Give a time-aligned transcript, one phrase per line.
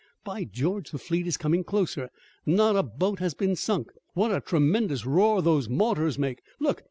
[0.23, 2.09] "By George, the fleet is coming closer.
[2.43, 3.91] Not a boat has been sunk!
[4.15, 6.41] What a tremendous roar those mortars make.
[6.59, 6.79] Look!